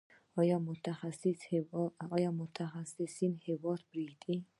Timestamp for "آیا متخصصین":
2.17-3.33